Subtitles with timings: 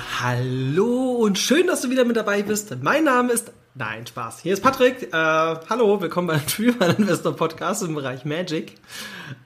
[0.00, 2.74] Hallo und schön, dass du wieder mit dabei bist.
[2.82, 3.52] Mein Name ist.
[3.74, 4.40] Nein, Spaß.
[4.40, 5.12] Hier ist Patrick.
[5.12, 8.76] Äh, hallo, willkommen beim Spielmann Investor Podcast im Bereich Magic.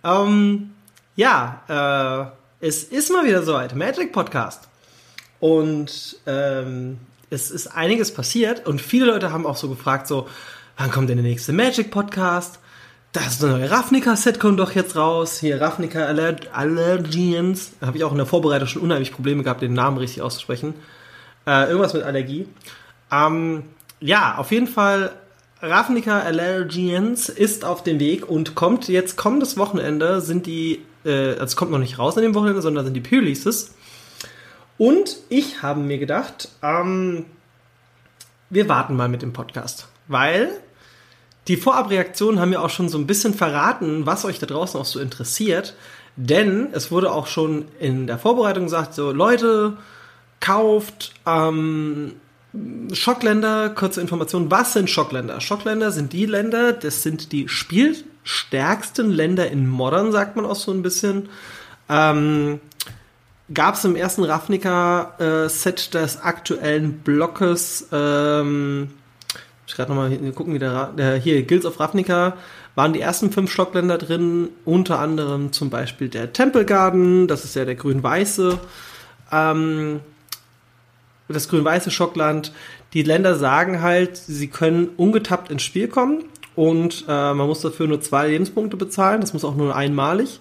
[0.05, 0.73] Ähm,
[1.17, 3.75] ja, äh, es ist mal wieder soweit.
[3.75, 4.69] Magic Podcast.
[5.41, 6.99] Und ähm,
[7.31, 10.29] es ist einiges passiert und viele Leute haben auch so gefragt, so,
[10.77, 12.61] wann kommt denn der nächste Magic Podcast?
[13.15, 15.39] Das neue Ravnica-Set kommt doch jetzt raus.
[15.39, 17.71] Hier Ravnica Aller Allergians.
[17.81, 20.75] Habe ich auch in der Vorbereitung schon unheimlich Probleme gehabt, den Namen richtig auszusprechen.
[21.47, 22.49] Äh, irgendwas mit Allergie.
[23.13, 23.63] Ähm,
[24.01, 25.13] ja, auf jeden Fall
[25.63, 31.45] Ravnica Allergians ist auf dem Weg und kommt jetzt kommendes Wochenende sind die, äh, also
[31.45, 33.75] es kommt noch nicht raus an dem Wochenende, sondern sind die Pre-Releases.
[34.77, 37.27] Und ich habe mir gedacht, ähm,
[38.51, 40.51] wir warten mal mit dem Podcast, weil
[41.49, 44.87] die Vorabreaktionen haben ja auch schon so ein bisschen verraten, was euch da draußen auch
[44.87, 45.75] so interessiert.
[46.17, 49.77] Denn es wurde auch schon in der Vorbereitung gesagt, so Leute,
[50.41, 52.13] kauft ähm,
[52.93, 55.41] Schockländer, kurze Information, was sind Schockländer?
[55.41, 60.71] Schockländer sind die Länder, das sind die spielstärksten Länder in Modern, sagt man auch so
[60.71, 61.29] ein bisschen.
[61.89, 62.61] Ähm,
[63.53, 68.91] Gab es im ersten Ravnica-Set äh, des aktuellen Blockes ähm,
[69.75, 72.35] ich gerade nochmal gucken, wie der, der hier Guilds of Ravnica
[72.77, 77.57] waren die ersten fünf Stockländer drin, unter anderem zum Beispiel der Temple Garden, das ist
[77.57, 78.59] ja der grün-weiße.
[79.33, 80.01] Ähm,
[81.29, 82.53] das grün-weiße Schockland,
[82.93, 86.25] die Länder sagen halt, sie können ungetappt ins Spiel kommen
[86.55, 89.21] und äh, man muss dafür nur zwei Lebenspunkte bezahlen.
[89.21, 90.41] Das muss auch nur einmalig.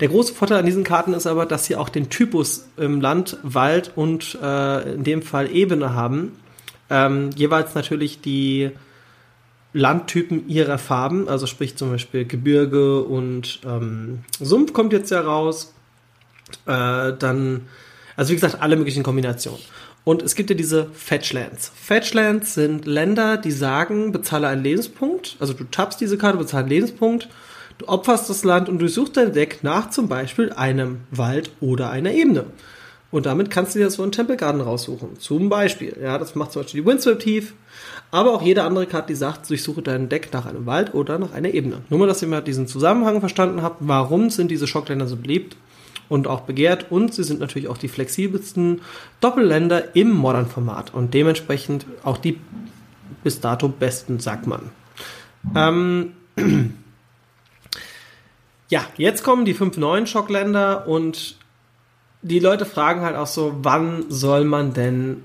[0.00, 3.36] Der große Vorteil an diesen Karten ist aber, dass sie auch den Typus im Land,
[3.44, 6.32] Wald und äh, in dem Fall Ebene haben.
[6.92, 8.70] Ähm, jeweils natürlich die
[9.72, 15.72] Landtypen ihrer Farben, also sprich zum Beispiel Gebirge und ähm, Sumpf kommt jetzt ja raus.
[16.66, 17.62] Äh, dann,
[18.14, 19.62] also wie gesagt, alle möglichen Kombinationen.
[20.04, 21.72] Und es gibt ja diese Fetchlands.
[21.74, 25.36] Fetchlands sind Länder, die sagen, bezahle einen Lebenspunkt.
[25.38, 27.28] Also du tappst diese Karte, bezahle einen Lebenspunkt.
[27.78, 32.12] Du opferst das Land und durchsuchst dein Deck nach zum Beispiel einem Wald oder einer
[32.12, 32.44] Ebene.
[33.12, 35.20] Und damit kannst du dir so einen Tempelgarten raussuchen.
[35.20, 35.96] Zum Beispiel.
[36.02, 37.54] Ja, das macht zum Beispiel die Windswept Tief.
[38.10, 41.32] Aber auch jede andere Karte, die sagt, durchsuche dein Deck nach einem Wald oder nach
[41.32, 41.82] einer Ebene.
[41.90, 43.76] Nur mal, dass ihr mal diesen Zusammenhang verstanden habt.
[43.80, 45.56] Warum sind diese Schockländer so beliebt?
[46.08, 48.82] und auch begehrt und sie sind natürlich auch die flexibelsten
[49.22, 52.38] Doppelländer im Modern-Format und dementsprechend auch die
[53.24, 54.70] bis dato besten, sagt man.
[55.56, 56.12] Ähm,
[58.68, 61.36] ja, jetzt kommen die fünf neuen Schockländer und
[62.22, 65.22] die Leute fragen halt auch so, wann soll man denn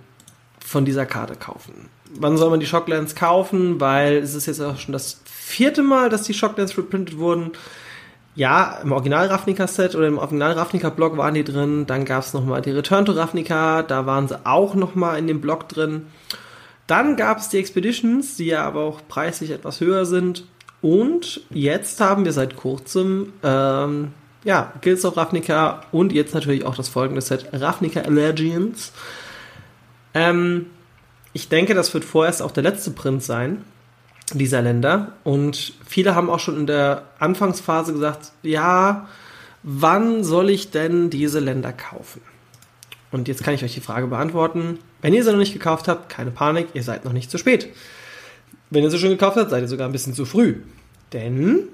[0.59, 1.89] von dieser Karte kaufen?
[2.13, 3.79] Wann soll man die Shocklands kaufen?
[3.79, 7.51] Weil es ist jetzt auch schon das vierte Mal, dass die Shocklands reprintet wurden
[8.37, 11.87] ja, im Original Ravnica-Set oder im Original Ravnica-Blog waren die drin.
[11.87, 15.41] Dann gab es nochmal die Return to Ravnica, da waren sie auch nochmal in dem
[15.41, 16.05] Blog drin.
[16.85, 20.45] Dann gab es die Expeditions, die ja aber auch preislich etwas höher sind.
[20.83, 26.75] Und jetzt haben wir seit kurzem ähm, ja, Guilds of Ravnica und jetzt natürlich auch
[26.75, 28.91] das folgende Set Ravnica Allegiance.
[30.13, 30.67] Ähm,
[31.33, 33.63] ich denke, das wird vorerst auch der letzte Print sein
[34.33, 35.13] dieser Länder.
[35.23, 39.07] Und viele haben auch schon in der Anfangsphase gesagt, ja,
[39.63, 42.21] wann soll ich denn diese Länder kaufen?
[43.11, 44.79] Und jetzt kann ich euch die Frage beantworten.
[45.01, 47.69] Wenn ihr sie noch nicht gekauft habt, keine Panik, ihr seid noch nicht zu spät.
[48.69, 50.57] Wenn ihr sie schon gekauft habt, seid ihr sogar ein bisschen zu früh.
[51.13, 51.69] Denn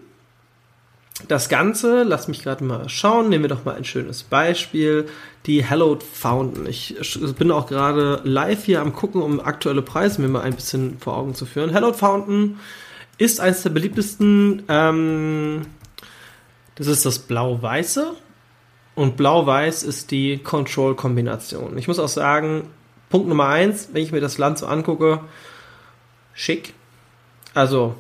[1.27, 5.07] das Ganze, lass mich gerade mal schauen, nehmen wir doch mal ein schönes Beispiel,
[5.45, 6.65] die Hallowed Fountain.
[6.65, 6.95] Ich
[7.38, 11.15] bin auch gerade live hier am gucken, um aktuelle Preise mir mal ein bisschen vor
[11.15, 11.74] Augen zu führen.
[11.74, 12.60] Hallowed Fountain
[13.18, 15.68] ist eines der beliebtesten, ähm,
[16.75, 18.13] das ist das Blau-Weiße
[18.95, 21.77] und Blau-Weiß ist die Control-Kombination.
[21.77, 22.69] Ich muss auch sagen,
[23.09, 25.21] Punkt Nummer eins, wenn ich mir das Land so angucke,
[26.33, 26.74] schick.
[27.54, 27.95] Also,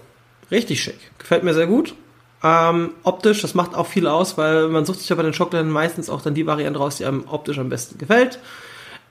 [0.49, 0.97] richtig schick.
[1.19, 1.93] Gefällt mir sehr gut.
[2.43, 5.71] Ähm, optisch, das macht auch viel aus, weil man sucht sich ja bei den Schockländern
[5.71, 8.37] meistens auch dann die Variante raus, die einem optisch am besten gefällt.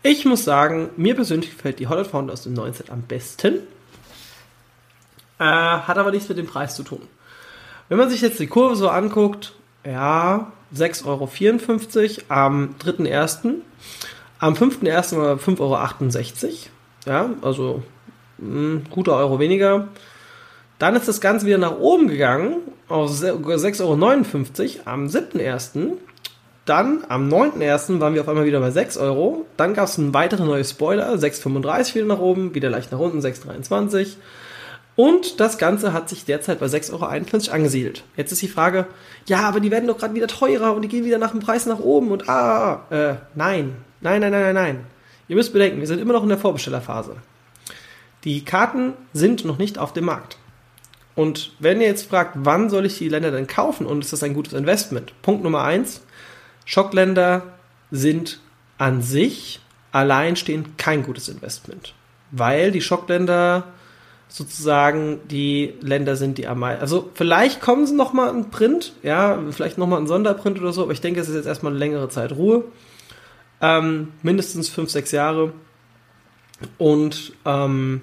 [0.03, 3.61] Ich muss sagen, mir persönlich gefällt die Hollow Found aus dem 19 am besten.
[5.39, 7.01] Äh, hat aber nichts mit dem Preis zu tun.
[7.89, 11.29] Wenn man sich jetzt die Kurve so anguckt, ja, 6,54 Euro
[12.29, 13.55] am 3.1.
[14.41, 15.17] Am 5.1.
[15.17, 16.55] war 5,68 Euro.
[17.07, 17.83] Ja, also
[18.39, 19.89] ein hm, guter Euro weniger.
[20.79, 22.57] Dann ist das Ganze wieder nach oben gegangen
[22.89, 23.93] auf 6,59 Euro
[24.85, 25.93] am 7.1.
[26.65, 27.99] Dann am 9.1.
[28.01, 29.47] waren wir auf einmal wieder bei 6 Euro.
[29.57, 33.19] Dann gab es einen weiteren neuen Spoiler, 6,35 wieder nach oben, wieder leicht nach unten,
[33.19, 34.17] 6,23.
[34.95, 37.07] Und das Ganze hat sich derzeit bei 6,51 Euro
[37.55, 38.05] angesiedelt.
[38.17, 38.87] Jetzt ist die Frage,
[39.27, 41.67] ja, aber die werden doch gerade wieder teurer und die gehen wieder nach dem Preis
[41.67, 44.87] nach oben und ah, äh, nein, nein, nein, nein, nein, nein.
[45.29, 47.17] Ihr müsst bedenken, wir sind immer noch in der Vorbestellerphase.
[48.25, 50.37] Die Karten sind noch nicht auf dem Markt.
[51.15, 54.23] Und wenn ihr jetzt fragt, wann soll ich die Länder denn kaufen und ist das
[54.23, 55.13] ein gutes Investment?
[55.23, 56.03] Punkt Nummer eins,
[56.65, 57.43] Schockländer
[57.91, 58.41] sind
[58.79, 59.61] an sich
[59.93, 61.95] alleinstehend kein gutes Investment,
[62.31, 63.65] weil die Schockländer
[64.29, 66.81] sozusagen die Länder sind, die am meisten.
[66.81, 70.73] Also vielleicht kommen sie noch mal in Print, ja, vielleicht noch mal ein Sonderprint oder
[70.73, 72.65] so, aber ich denke, es ist jetzt erstmal eine längere Zeit Ruhe,
[73.61, 75.53] ähm, mindestens fünf, sechs Jahre
[76.79, 78.01] und ähm,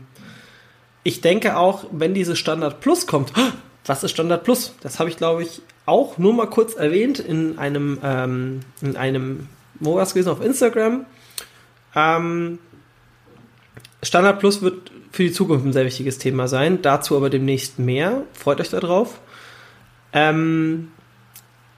[1.04, 3.34] ich denke auch, wenn diese Standard Plus kommt,
[3.86, 4.76] was ist Standard Plus?
[4.82, 9.48] Das habe ich, glaube ich, auch nur mal kurz erwähnt in einem, ähm, in einem,
[9.80, 11.06] wo war es gewesen, auf Instagram.
[11.96, 12.60] Ähm,
[14.04, 16.82] Standard Plus wird für die Zukunft ein sehr wichtiges Thema sein.
[16.82, 18.24] Dazu aber demnächst mehr.
[18.34, 19.20] Freut euch darauf.
[20.14, 20.92] Ähm,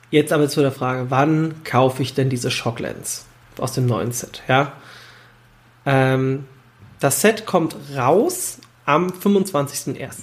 [0.10, 3.26] jetzt aber zu der Frage, wann kaufe ich denn diese Shocklens
[3.58, 4.44] aus dem neuen Set?
[4.48, 4.74] Ja.
[5.86, 6.46] Ähm,
[7.00, 10.16] das Set kommt raus am 25.01.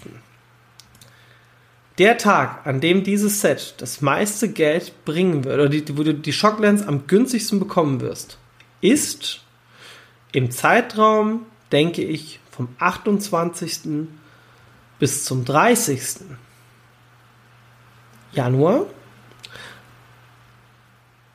[1.98, 6.14] Der Tag, an dem dieses Set das meiste Geld bringen wird, oder die, wo du
[6.14, 8.38] die Shocklands am günstigsten bekommen wirst,
[8.80, 9.40] ist
[10.32, 14.06] im Zeitraum, denke ich, vom 28.
[14.98, 16.00] bis zum 30.
[18.32, 18.86] Januar.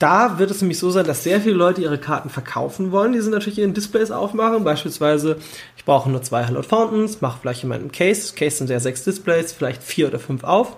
[0.04, 3.14] Da wird es nämlich so sein, dass sehr viele Leute ihre Karten verkaufen wollen.
[3.14, 4.66] Die sind natürlich in Displays aufmachen.
[4.66, 5.38] Beispielsweise,
[5.78, 8.34] ich brauche nur zwei Hallowed Fountains, mache vielleicht in meinem Case.
[8.36, 10.76] Case sind ja sechs Displays, vielleicht vier oder fünf auf.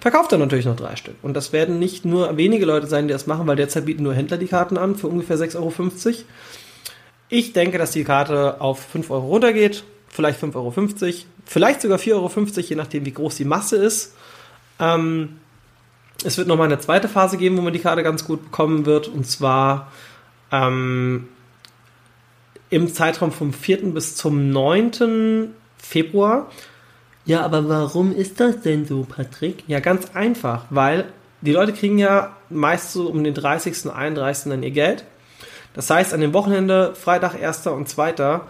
[0.00, 1.14] Verkauft dann natürlich noch drei Stück.
[1.22, 4.12] Und das werden nicht nur wenige Leute sein, die das machen, weil derzeit bieten nur
[4.12, 5.72] Händler die Karten an für ungefähr 6,50 Euro.
[7.30, 10.74] Ich denke, dass die Karte auf 5 Euro runtergeht, vielleicht 5,50 Euro,
[11.46, 12.30] vielleicht sogar 4,50 Euro,
[12.60, 14.14] je nachdem, wie groß die Masse ist.
[14.78, 15.38] Ähm,
[16.24, 19.08] es wird nochmal eine zweite Phase geben, wo man die Karte ganz gut bekommen wird.
[19.08, 19.92] Und zwar
[20.50, 21.28] ähm,
[22.70, 23.92] im Zeitraum vom 4.
[23.92, 25.54] bis zum 9.
[25.78, 26.50] Februar.
[27.24, 29.64] Ja, aber warum ist das denn so, Patrick?
[29.66, 31.06] Ja, ganz einfach, weil
[31.40, 34.50] die Leute kriegen ja meist so um den 30., 31.
[34.50, 35.04] dann ihr Geld.
[35.74, 37.66] Das heißt, an dem Wochenende, Freitag, 1.
[37.66, 38.40] und 2.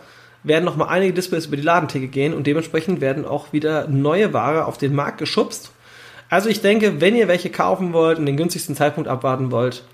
[0.44, 4.66] werden nochmal einige Displays über die Ladentheke gehen und dementsprechend werden auch wieder neue Ware
[4.66, 5.72] auf den Markt geschubst.
[6.28, 9.84] Also ich denke, wenn ihr welche kaufen wollt und den günstigsten Zeitpunkt abwarten wollt,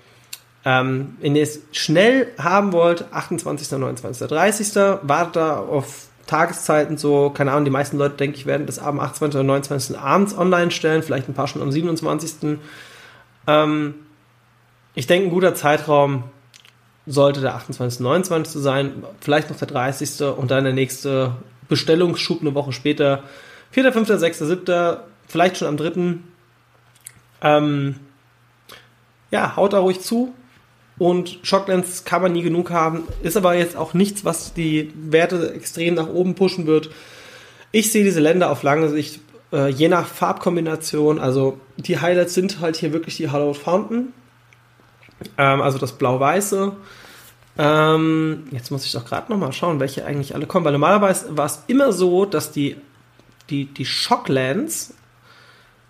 [0.65, 7.29] ähm, wenn ihr es schnell haben wollt, 28., 29., 30., wartet da auf Tageszeiten so,
[7.29, 9.35] keine Ahnung, die meisten Leute, denke ich, werden das am 28.
[9.35, 9.97] oder 29.
[9.99, 12.59] abends online stellen, vielleicht ein paar schon am 27.
[13.47, 13.95] Ähm,
[14.95, 16.23] ich denke, ein guter Zeitraum
[17.05, 18.61] sollte der 28., 29.
[18.61, 20.21] sein, vielleicht noch der 30.
[20.37, 21.35] und dann der nächste
[21.67, 23.23] Bestellungsschub eine Woche später,
[23.71, 26.15] 4., 5., 6., 7., vielleicht schon am 3.
[27.41, 27.95] Ähm,
[29.31, 30.33] ja, haut da ruhig zu.
[30.99, 33.03] Und Shocklands kann man nie genug haben.
[33.23, 36.91] Ist aber jetzt auch nichts, was die Werte extrem nach oben pushen wird.
[37.71, 39.19] Ich sehe diese Länder auf lange Sicht
[39.51, 41.19] äh, je nach Farbkombination.
[41.19, 44.13] Also die Highlights sind halt hier wirklich die Hollow Fountain.
[45.37, 46.73] Ähm, also das Blau-Weiße.
[47.57, 50.65] Ähm, jetzt muss ich doch gerade nochmal schauen, welche eigentlich alle kommen.
[50.65, 52.77] Weil normalerweise war es immer so, dass die,
[53.49, 54.95] die, die Shocklands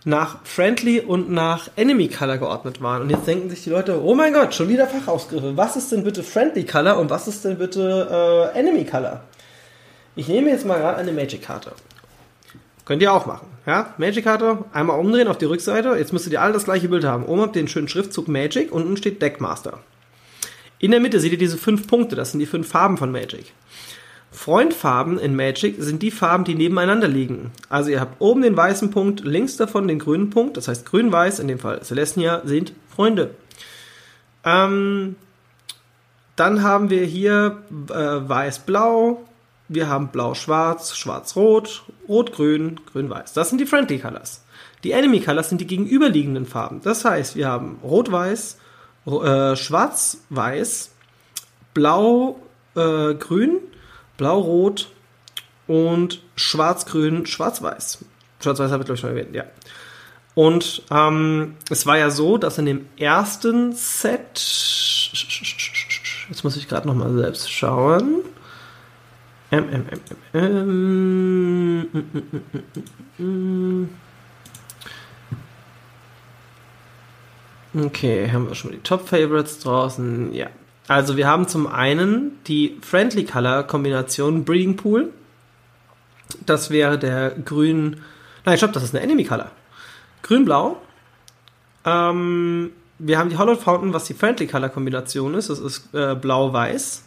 [0.05, 3.03] nach Friendly und nach Enemy Color geordnet waren.
[3.03, 5.55] Und jetzt denken sich die Leute, oh mein Gott, schon wieder Fachausgriffe.
[5.55, 9.21] Was ist denn bitte Friendly Color und was ist denn bitte äh, Enemy Color?
[10.15, 11.71] Ich nehme jetzt mal gerade eine Magic-Karte.
[12.85, 13.47] Könnt ihr auch machen.
[13.65, 13.93] Ja?
[13.97, 15.95] Magic-Karte, einmal umdrehen auf die Rückseite.
[15.97, 17.25] Jetzt müsstet ihr alle das gleiche Bild haben.
[17.25, 19.79] Oben habt ihr den schönen Schriftzug Magic, unten steht Deckmaster.
[20.79, 23.53] In der Mitte seht ihr diese fünf Punkte, das sind die fünf Farben von Magic.
[24.33, 27.51] Freundfarben in Magic sind die Farben, die nebeneinander liegen.
[27.69, 31.39] Also ihr habt oben den weißen Punkt, links davon den grünen Punkt, das heißt grün-weiß,
[31.39, 33.35] in dem Fall Celestia, sind Freunde.
[34.43, 35.15] Ähm,
[36.35, 39.23] dann haben wir hier äh, weiß-blau,
[39.69, 43.33] wir haben blau-schwarz, schwarz-rot, rot-grün, grün-weiß.
[43.33, 44.43] Das sind die Friendly Colors.
[44.83, 46.81] Die Enemy Colors sind die gegenüberliegenden Farben.
[46.83, 48.57] Das heißt, wir haben rot-weiß,
[49.05, 50.91] äh, schwarz-weiß,
[51.73, 53.72] blau-grün, äh,
[54.17, 54.91] Blau-Rot
[55.67, 58.05] und Schwarz-Grün, Schwarz-Weiß.
[58.41, 59.45] Schwarz-Weiß habe ich, glaube ich, schon erwähnt, ja.
[60.35, 64.39] Und ähm, es war ja so, dass in dem ersten Set,
[66.29, 68.21] jetzt muss ich gerade nochmal selbst schauen.
[69.51, 69.85] Ähm, ähm,
[70.33, 71.87] ähm,
[73.19, 73.89] ähm,
[77.75, 80.33] okay, haben wir schon die Top Favorites draußen.
[80.33, 80.47] Ja,
[80.87, 85.09] also wir haben zum einen die Friendly Color Kombination Breeding Pool.
[86.45, 88.01] Das wäre der grün.
[88.45, 89.51] Nein, stopp, das ist eine Enemy Color.
[90.23, 90.81] Grün-Blau.
[91.85, 95.49] Ähm, wir haben die Hollow Fountain, was die Friendly Color Kombination ist.
[95.49, 97.03] Das ist äh, Blau-Weiß.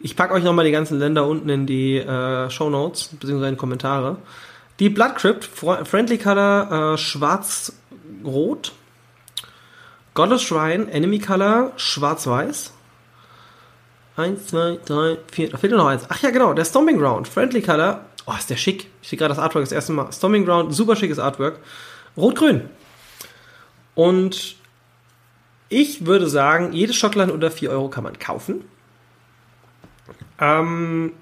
[0.00, 3.54] Ich packe euch nochmal die ganzen Länder unten in die äh, Show Notes, beziehungsweise in
[3.54, 4.18] die Kommentare.
[4.78, 8.72] Die Blood Crypt, Friendly Color äh, Schwarz-Rot.
[10.12, 12.72] Goddess Shrine, Enemy Color Schwarz-Weiß.
[14.16, 15.50] Eins, zwei, drei, vier.
[15.50, 16.06] Da fehlt nur noch eins.
[16.08, 16.54] Ach ja, genau.
[16.54, 17.28] Der Stomping Ground.
[17.28, 18.04] Friendly Color.
[18.26, 18.88] Oh, ist der schick.
[19.02, 20.10] Ich sehe gerade das Artwork das erste Mal.
[20.10, 20.74] Stomping Ground.
[20.74, 21.60] Super schickes Artwork.
[22.16, 22.70] Rot-Grün.
[23.94, 24.56] Und
[25.68, 28.64] ich würde sagen, jedes Schottland unter 4 Euro kann man kaufen.
[30.40, 31.12] Ähm.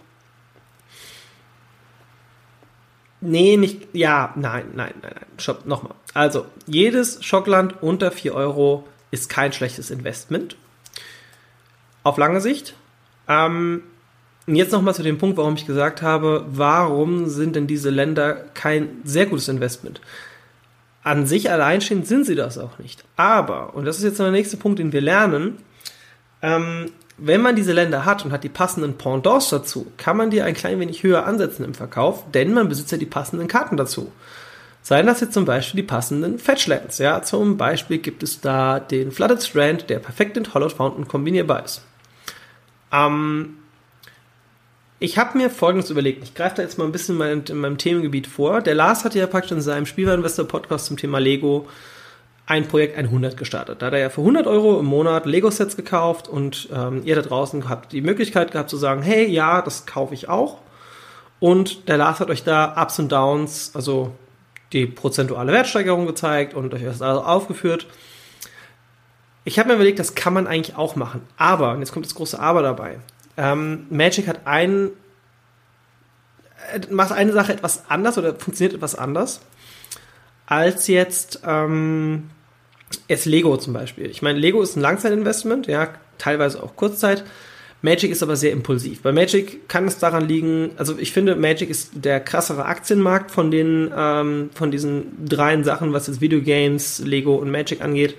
[3.21, 3.89] Nee, nicht.
[3.95, 5.27] Ja, nein, nein, nein, nein.
[5.39, 5.95] Stopp, nochmal.
[6.13, 10.57] Also, jedes Schockland unter 4 Euro ist kein schlechtes Investment.
[12.03, 12.75] Auf lange Sicht.
[13.28, 13.83] Ähm,
[14.47, 19.00] jetzt nochmal zu dem Punkt, warum ich gesagt habe, warum sind denn diese Länder kein
[19.04, 20.00] sehr gutes Investment?
[21.02, 23.04] An sich alleinstehend sind sie das auch nicht.
[23.16, 25.59] Aber, und das ist jetzt der nächste Punkt, den wir lernen,
[26.40, 30.43] ähm, wenn man diese Länder hat und hat die passenden Pendants dazu, kann man die
[30.43, 34.11] ein klein wenig höher ansetzen im Verkauf, denn man besitzt ja die passenden Karten dazu.
[34.83, 36.99] Seien das jetzt zum Beispiel die passenden Fetchlands.
[36.99, 41.64] Ja, zum Beispiel gibt es da den Flooded Strand, der perfekt in Hollowed Fountain kombinierbar
[41.64, 41.83] ist.
[42.95, 43.57] Ähm,
[45.01, 46.23] ich habe mir Folgendes überlegt.
[46.23, 48.63] Ich greife da jetzt mal ein bisschen in meinem Themengebiet vor.
[48.63, 51.67] Der Lars hatte ja praktisch in seinem Spielwareninvestor-Podcast zum Thema Lego
[52.47, 53.81] ein Projekt 100 gestartet.
[53.81, 57.23] Da hat er ja für 100 Euro im Monat Lego-Sets gekauft und ähm, ihr da
[57.23, 60.59] draußen habt die Möglichkeit gehabt zu sagen, hey, ja, das kaufe ich auch.
[61.41, 64.13] Und der Lars hat euch da Ups und Downs, also
[64.73, 67.87] die prozentuale Wertsteigerung gezeigt und euch das also aufgeführt.
[69.45, 71.23] Ich habe mir überlegt, das kann man eigentlich auch machen.
[71.37, 72.99] Aber, und jetzt kommt das große Aber dabei.
[73.37, 74.91] Ähm, Magic hat einen,
[76.73, 79.41] äh, macht eine Sache etwas anders oder funktioniert etwas anders
[80.47, 82.31] als jetzt, ähm,
[83.09, 84.11] jetzt Lego zum Beispiel.
[84.11, 87.25] Ich meine, Lego ist ein Langzeitinvestment, ja, teilweise auch Kurzzeit.
[87.83, 89.03] Magic ist aber sehr impulsiv.
[89.03, 93.51] Bei Magic kann es daran liegen, also ich finde, Magic ist der krassere Aktienmarkt von
[93.51, 98.17] den, ähm, von diesen dreien Sachen, was jetzt Videogames, Lego und Magic angeht.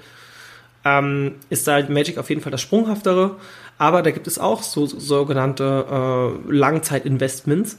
[0.86, 3.36] Ähm, ist da Magic auf jeden Fall das Sprunghaftere.
[3.78, 7.78] Aber da gibt es auch so, so sogenannte äh, Langzeitinvestments.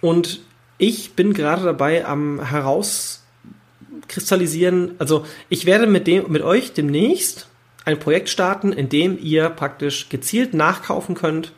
[0.00, 0.40] Und
[0.78, 7.48] ich bin gerade dabei am herauskristallisieren, also ich werde mit dem, mit euch demnächst
[7.84, 11.52] ein Projekt starten, in dem ihr praktisch gezielt nachkaufen könnt,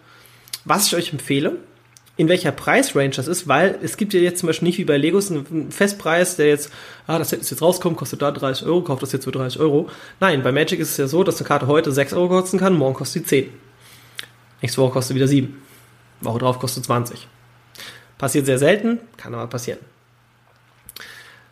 [0.65, 1.59] was ich euch empfehle,
[2.17, 4.97] in welcher Preisrange das ist, weil es gibt ja jetzt zum Beispiel nicht wie bei
[4.97, 6.73] Legos einen Festpreis, der jetzt,
[7.07, 9.91] ah, das ist jetzt rauskommt, kostet da 30 Euro, kauft das jetzt für 30 Euro.
[10.19, 12.75] Nein, bei Magic ist es ja so, dass eine Karte heute 6 Euro kosten kann,
[12.75, 13.53] morgen kostet sie 10.
[14.63, 15.61] Nächste Woche kostet wieder 7.
[16.23, 17.29] Woche drauf kostet 20.
[18.17, 19.81] Passiert sehr selten, kann aber passieren.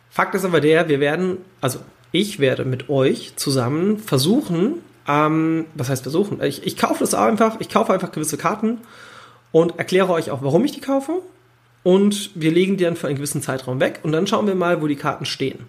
[0.09, 1.79] Fakt ist aber der, wir werden, also
[2.11, 6.41] ich werde mit euch zusammen versuchen, ähm, was heißt versuchen?
[6.41, 8.79] Ich, ich kaufe das einfach, ich kaufe einfach gewisse Karten
[9.55, 11.21] und erkläre euch auch, warum ich die kaufe.
[11.81, 14.81] Und wir legen die dann für einen gewissen Zeitraum weg und dann schauen wir mal,
[14.81, 15.59] wo die Karten stehen.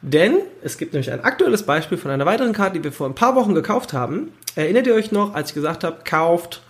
[0.00, 3.14] Denn es gibt nämlich ein aktuelles Beispiel von einer weiteren Karte, die wir vor ein
[3.14, 4.32] paar Wochen gekauft haben.
[4.54, 6.62] Erinnert ihr euch noch, als ich gesagt habe, kauft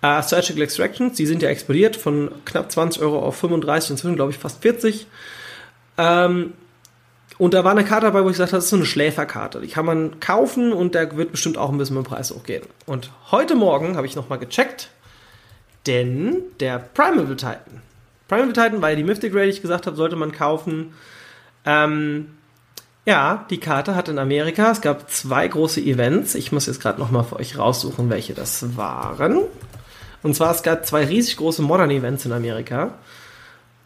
[0.00, 4.32] äh, Surgical Extractions, die sind ja explodiert von knapp 20 Euro auf 35, inzwischen glaube
[4.32, 5.06] ich fast 40.
[5.98, 6.54] Ähm,
[7.36, 9.60] und da war eine Karte dabei, wo ich gesagt habe, das ist so eine Schläferkarte.
[9.60, 12.62] Die kann man kaufen und der wird bestimmt auch ein bisschen mit dem Preis hochgehen.
[12.86, 14.88] Und heute Morgen habe ich nochmal gecheckt,
[15.86, 17.82] denn der Primal Titan,
[18.28, 20.94] Primal Titan ja die Mythic Raid, die ich gesagt habe, sollte man kaufen.
[21.64, 22.30] Ähm,
[23.06, 26.34] ja, die Karte hat in Amerika, es gab zwei große Events.
[26.34, 29.42] Ich muss jetzt gerade nochmal für euch raussuchen, welche das waren.
[30.22, 32.94] Und zwar, es gab zwei riesig große Modern Events in Amerika.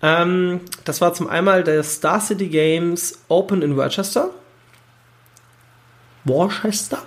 [0.03, 4.31] Ähm, das war zum einmal der Star City Games Open in Worcester.
[6.25, 7.03] Worcester.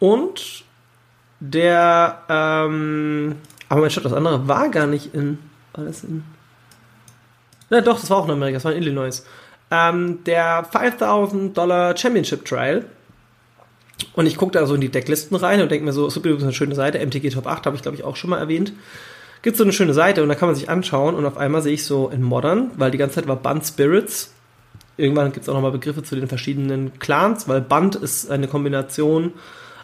[0.00, 0.64] Und
[1.40, 3.36] der, ähm,
[3.68, 5.38] aber mein Stadt, das andere war gar nicht in,
[5.74, 6.24] war das in,
[7.68, 9.24] na doch, das war auch in Amerika, das war in Illinois.
[9.70, 12.84] Ähm, der 5000 Dollar Championship Trial.
[14.14, 16.42] Und ich gucke da so in die Decklisten rein und denke mir so, ist übrigens
[16.42, 18.72] eine schöne Seite, MTG Top 8 habe ich glaube ich auch schon mal erwähnt
[19.42, 21.74] gibt so eine schöne Seite und da kann man sich anschauen und auf einmal sehe
[21.74, 24.34] ich so in Modern, weil die ganze Zeit war Band Spirits.
[24.96, 29.32] Irgendwann gibt es auch nochmal Begriffe zu den verschiedenen Clans, weil Band ist eine Kombination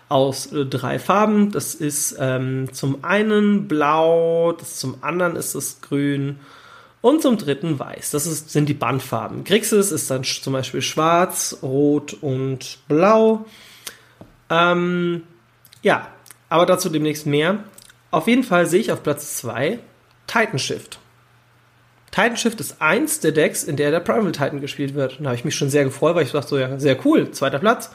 [0.09, 1.51] aus äh, drei Farben.
[1.53, 6.39] Das ist ähm, zum einen blau, das zum anderen ist es grün
[7.01, 8.11] und zum dritten weiß.
[8.11, 9.45] Das ist, sind die Bandfarben.
[9.45, 13.47] Grixis ist dann zum Beispiel schwarz, rot und blau.
[14.51, 15.23] Ähm,
[15.83, 16.09] ja,
[16.49, 17.65] aber dazu demnächst mehr.
[18.11, 19.79] Auf jeden Fall sehe ich auf Platz 2
[20.27, 20.99] Titan Shift.
[22.11, 25.19] Titan Shift ist eins der Decks, in der der Primal Titan gespielt wird.
[25.21, 27.59] Da habe ich mich schon sehr gefreut, weil ich dachte so, ja, sehr cool, zweiter
[27.59, 27.91] Platz.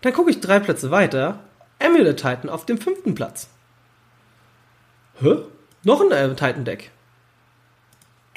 [0.00, 1.40] Dann gucke ich drei Plätze weiter,
[1.78, 3.48] Amulet Titan auf dem fünften Platz.
[5.20, 5.38] Hä?
[5.82, 6.90] Noch ein äh, Titan Deck.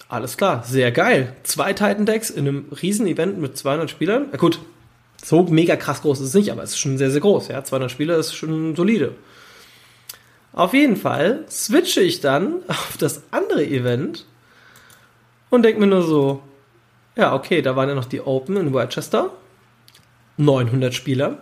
[0.07, 1.35] Alles klar, sehr geil.
[1.43, 4.27] Zwei Titan Decks in einem riesen Event mit 200 Spielern.
[4.31, 4.59] Na gut,
[5.23, 7.49] so mega krass groß ist es nicht, aber es ist schon sehr, sehr groß.
[7.49, 9.15] Ja, 200 Spieler ist schon solide.
[10.51, 14.25] Auf jeden Fall switche ich dann auf das andere Event
[15.49, 16.41] und denke mir nur so,
[17.15, 19.31] ja, okay, da waren ja noch die Open in Worcester.
[20.37, 21.39] 900 Spieler.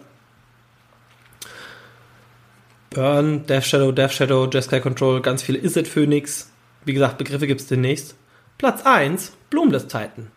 [2.90, 6.50] Burn, Death Shadow, Death Shadow, Jeskai Control, ganz viele Izzet Phoenix.
[6.86, 8.16] Wie gesagt, Begriffe gibt es demnächst.
[8.58, 10.32] Platz 1, Bloomless Titan.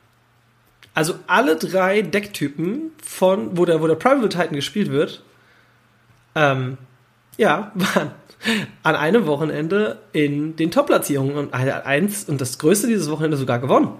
[0.95, 5.23] Also alle drei Decktypen von, wo der, wo der Primal Titan gespielt wird,
[6.35, 6.79] ähm,
[7.37, 8.13] ja, waren
[8.83, 13.93] an einem Wochenende in den Top-Platzierungen und eins und das größte dieses Wochenende sogar gewonnen.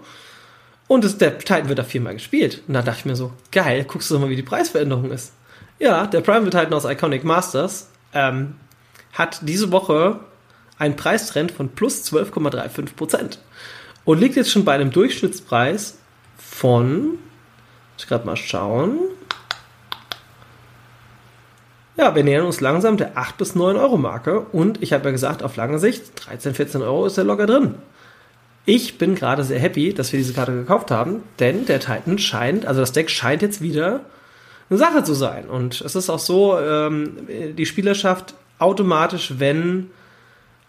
[0.89, 2.63] Und das, der Titan wird da viermal gespielt.
[2.67, 5.33] Und da dachte ich mir so, geil, guckst du doch mal, wie die Preisveränderung ist.
[5.79, 8.55] Ja, der Primal Titan aus Iconic Masters ähm,
[9.13, 10.21] hat diese Woche
[10.79, 13.39] einen Preistrend von plus 12,35%
[14.05, 15.99] und liegt jetzt schon bei einem Durchschnittspreis
[16.39, 17.19] von,
[17.99, 18.99] ich gerade mal schauen,
[21.97, 25.11] ja, wir nähern uns langsam der 8 bis 9 Euro Marke und ich habe ja
[25.11, 27.75] gesagt, auf lange Sicht, 13, 14 Euro ist der locker drin.
[28.65, 32.65] ich bin gerade sehr happy, dass wir diese Karte gekauft haben, denn der Titan scheint,
[32.65, 34.01] also das Deck scheint jetzt wieder
[34.71, 35.49] eine Sache zu sein.
[35.49, 39.91] Und es ist auch so, ähm, die Spielerschaft automatisch, wenn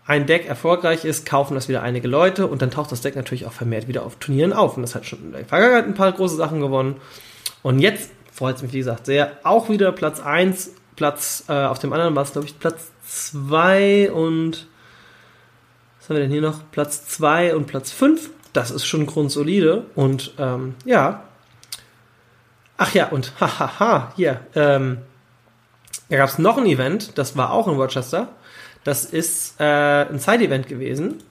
[0.06, 3.46] ein Deck erfolgreich ist, kaufen das wieder einige Leute und dann taucht das Deck natürlich
[3.46, 4.76] auch vermehrt wieder auf Turnieren auf.
[4.76, 6.96] Und das hat schon in der Vergangenheit ein paar große Sachen gewonnen.
[7.62, 9.38] Und jetzt freut es mich, wie gesagt, sehr.
[9.44, 14.12] Auch wieder Platz 1, Platz äh, auf dem anderen war es, glaube ich, Platz 2
[14.12, 14.68] und
[16.00, 16.62] was haben wir denn hier noch?
[16.72, 18.32] Platz 2 und Platz 5.
[18.54, 19.86] Das ist schon grundsolide.
[19.94, 21.24] Und ähm, ja.
[22.84, 24.40] Ach ja, und hahaha, hier.
[24.56, 24.98] Ähm,
[26.10, 28.30] da gab es noch ein Event, das war auch in Rochester.
[28.84, 31.22] Das ist äh, ein Side-Event gewesen.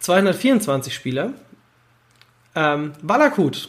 [0.00, 1.34] 224 Spieler.
[2.56, 3.68] Ähm, Valakut.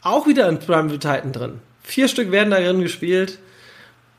[0.00, 1.60] Auch wieder in Prime Titan drin.
[1.82, 3.38] Vier Stück werden da drin gespielt.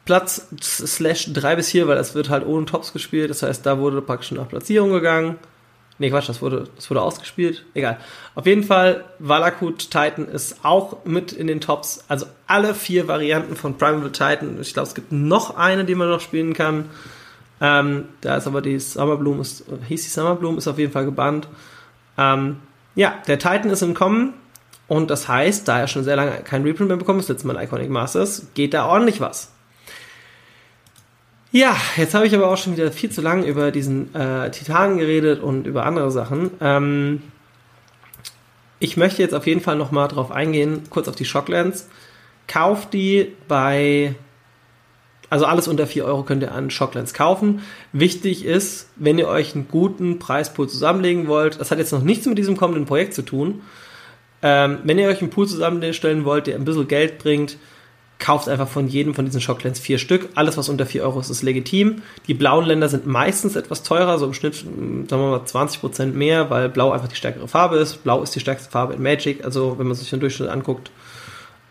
[0.05, 3.31] Platz slash 3 bis 4, weil es wird halt ohne Tops gespielt.
[3.31, 5.39] Das heißt, da wurde praktisch nach Platzierung gegangen.
[5.97, 7.65] Nee, Quatsch, das wurde, das wurde ausgespielt.
[7.73, 7.97] Egal.
[8.35, 12.03] Auf jeden Fall, Valakut Titan ist auch mit in den Tops.
[12.09, 14.59] Also alle vier Varianten von Primeval Titan.
[14.59, 16.89] Ich glaube, es gibt noch eine, die man noch spielen kann.
[17.61, 21.47] Ähm, da ist aber die Summerbloom, ist, hieß die Summerbloom, ist auf jeden Fall gebannt.
[22.17, 22.57] Ähm,
[22.95, 24.33] ja, der Titan ist im Kommen.
[24.87, 27.61] Und das heißt, da er schon sehr lange kein Reprint mehr bekommen ist, letztes Mal
[27.63, 29.51] Iconic Masters, geht da ordentlich was.
[31.55, 34.97] Ja, jetzt habe ich aber auch schon wieder viel zu lange über diesen äh, Titan
[34.97, 36.51] geredet und über andere Sachen.
[36.59, 37.21] Ähm,
[38.79, 41.87] ich möchte jetzt auf jeden Fall nochmal drauf eingehen, kurz auf die Shocklands.
[42.47, 44.15] Kauft die bei,
[45.29, 47.61] also alles unter 4 Euro könnt ihr an Shocklands kaufen.
[47.93, 52.25] Wichtig ist, wenn ihr euch einen guten Preispool zusammenlegen wollt, das hat jetzt noch nichts
[52.25, 53.61] mit diesem kommenden Projekt zu tun.
[54.41, 57.55] Ähm, wenn ihr euch einen Pool zusammenstellen wollt, der ein bisschen Geld bringt,
[58.19, 60.29] kauft einfach von jedem von diesen Shocklands vier Stück.
[60.35, 62.01] Alles, was unter vier Euro ist, ist legitim.
[62.27, 66.49] Die blauen Länder sind meistens etwas teurer, so im Schnitt, sagen wir mal, 20% mehr,
[66.49, 68.03] weil blau einfach die stärkere Farbe ist.
[68.03, 70.91] Blau ist die stärkste Farbe in Magic, also wenn man sich den Durchschnitt anguckt.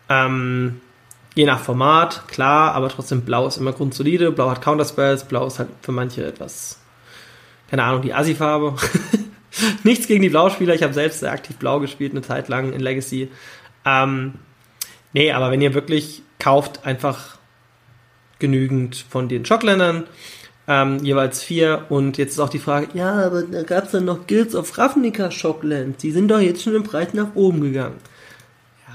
[0.07, 0.81] Ähm,
[1.33, 4.31] je nach Format, klar, aber trotzdem blau ist immer grundsolide.
[4.31, 6.79] Blau hat Counterspells, blau ist halt für manche etwas,
[7.69, 8.75] keine Ahnung, die Assi-Farbe.
[9.83, 12.81] Nichts gegen die Blauspieler, ich habe selbst sehr aktiv blau gespielt, eine Zeit lang in
[12.81, 13.29] Legacy.
[13.83, 14.33] Ähm,
[15.13, 17.37] nee, aber wenn ihr wirklich kauft einfach
[18.39, 20.03] genügend von den Schockländern,
[20.67, 21.85] ähm, jeweils vier.
[21.89, 24.77] Und jetzt ist auch die Frage, ja, aber da gab es dann noch Guilds of
[24.77, 25.99] Ravnica Shocklands.
[25.99, 27.97] Die sind doch jetzt schon im Preis nach oben gegangen.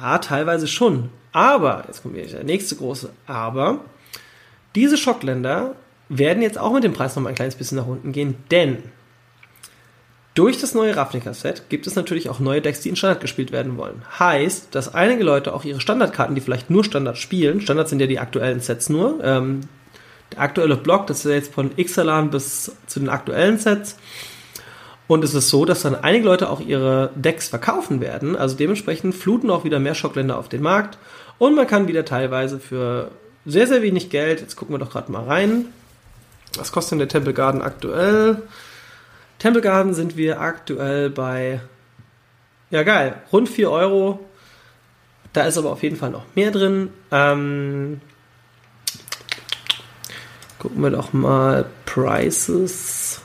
[0.00, 1.10] Ja, teilweise schon.
[1.32, 3.80] Aber, jetzt kommt wieder der nächste große Aber,
[4.74, 5.74] diese Schockländer
[6.08, 8.78] werden jetzt auch mit dem Preis noch mal ein kleines bisschen nach unten gehen, denn
[10.34, 13.76] durch das neue Ravnica-Set gibt es natürlich auch neue Decks, die in Standard gespielt werden
[13.76, 14.02] wollen.
[14.18, 18.06] Heißt, dass einige Leute auch ihre Standardkarten, die vielleicht nur Standard spielen, Standard sind ja
[18.06, 19.62] die aktuellen Sets nur, ähm,
[20.32, 23.96] der aktuelle Block, das ist ja jetzt von Ixalan bis zu den aktuellen Sets.
[25.08, 28.36] Und es ist so, dass dann einige Leute auch ihre Decks verkaufen werden.
[28.36, 30.98] Also dementsprechend fluten auch wieder mehr Schockländer auf den Markt.
[31.38, 33.10] Und man kann wieder teilweise für
[33.44, 35.66] sehr, sehr wenig Geld, jetzt gucken wir doch gerade mal rein.
[36.56, 38.42] Was kostet denn der Temple Garden aktuell?
[39.40, 41.60] Temple Garden sind wir aktuell bei,
[42.70, 44.20] ja geil, rund 4 Euro.
[45.32, 46.90] Da ist aber auf jeden Fall noch mehr drin.
[47.10, 48.00] Ähm,
[50.58, 53.22] gucken wir doch mal Prices.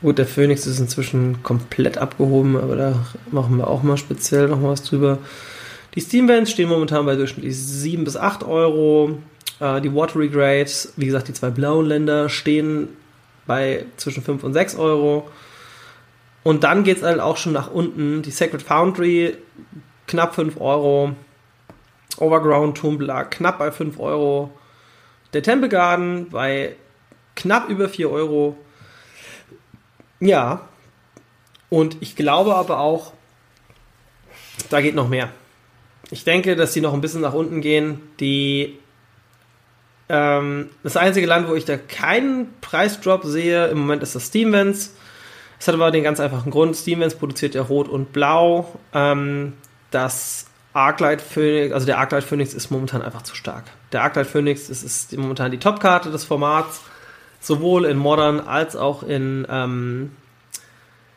[0.00, 4.62] Gut, der Phoenix ist inzwischen komplett abgehoben, aber da machen wir auch mal speziell noch
[4.62, 5.18] was drüber.
[5.96, 9.18] Die Steam Vans stehen momentan bei durchschnittlich 7 bis 8 Euro.
[9.60, 12.88] Äh, die Watery Grades, wie gesagt, die zwei blauen Länder stehen
[13.46, 15.28] bei zwischen 5 und 6 Euro.
[16.42, 18.22] Und dann geht es halt auch schon nach unten.
[18.22, 19.36] Die Sacred Foundry
[20.06, 21.12] knapp 5 Euro.
[22.18, 24.50] Overground Tumblr knapp bei 5 Euro.
[25.32, 26.76] Der Temple Garden bei
[27.34, 28.56] knapp über 4 Euro.
[30.20, 30.68] Ja.
[31.68, 33.12] Und ich glaube aber auch,
[34.70, 35.30] da geht noch mehr.
[36.10, 38.00] Ich denke, dass die noch ein bisschen nach unten gehen.
[38.20, 38.78] Die
[40.08, 44.94] ähm, das einzige Land, wo ich da keinen Preisdrop sehe, im Moment ist das Steamvents.
[45.58, 46.76] Das hat aber den ganz einfachen Grund.
[46.76, 48.78] Steamvents produziert ja Rot und Blau.
[48.92, 49.54] Ähm,
[49.90, 53.64] das Arclight Phoenix, also der Arclight Phoenix ist momentan einfach zu stark.
[53.92, 56.82] Der Arclight Phoenix ist, ist momentan die Topkarte des Formats,
[57.40, 60.12] sowohl in Modern als auch in ähm,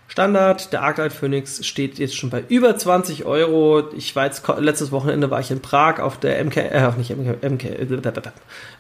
[0.10, 0.74] Standard.
[0.74, 3.84] Der Arclight Phoenix steht jetzt schon bei über 20 Euro.
[3.96, 7.44] Ich war jetzt, letztes Wochenende war ich in Prag auf der MK, äh, nicht MK,
[7.48, 8.34] MK,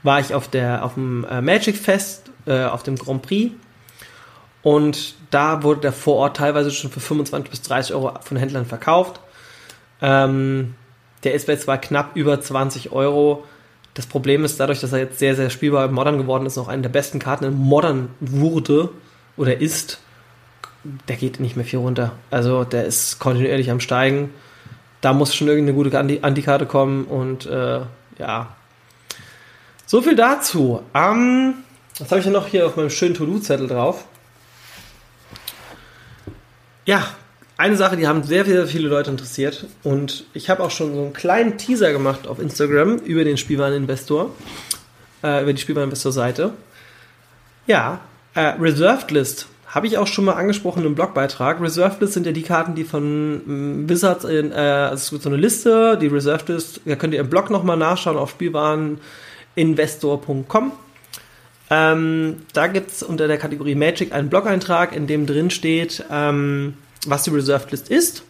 [0.03, 3.53] war ich auf der, auf dem äh, Magic Fest, äh, auf dem Grand Prix.
[4.63, 8.65] Und da wurde der vor Ort teilweise schon für 25 bis 30 Euro von Händlern
[8.65, 9.21] verkauft.
[10.01, 10.75] Ähm,
[11.23, 13.45] der ist jetzt zwar knapp über 20 Euro.
[13.93, 16.67] Das Problem ist dadurch, dass er jetzt sehr, sehr spielbar im Modern geworden ist, noch
[16.67, 18.89] eine der besten Karten in Modern wurde,
[19.37, 19.99] oder ist,
[20.83, 22.13] der geht nicht mehr viel runter.
[22.31, 24.33] Also der ist kontinuierlich am Steigen.
[25.01, 27.81] Da muss schon irgendeine gute Anti- Antikarte kommen und äh,
[28.17, 28.55] ja.
[29.85, 30.83] So viel dazu.
[30.93, 31.55] Ähm,
[31.97, 34.05] was habe ich denn noch hier auf meinem schönen To-Do-Zettel drauf?
[36.85, 37.05] Ja,
[37.57, 39.67] eine Sache, die haben sehr, sehr viele Leute interessiert.
[39.83, 44.31] Und ich habe auch schon so einen kleinen Teaser gemacht auf Instagram über den Spielwareninvestor,
[45.23, 46.53] äh, über die Spielwareninvestor-Seite.
[47.67, 47.99] Ja,
[48.33, 51.61] äh, Reserved List habe ich auch schon mal angesprochen im Blogbeitrag.
[51.61, 55.21] Reserved List sind ja die Karten, die von ähm, Wizards in, äh, also es gibt
[55.21, 60.71] so eine Liste, die Reserved List, da könnt ihr im Blog nochmal nachschauen auf Spielwareninvestor.com.
[61.69, 66.73] Ähm, da gibt es unter der Kategorie Magic einen Blog-Eintrag, in dem drin steht, ähm,
[67.05, 68.23] was die Reserved List ist.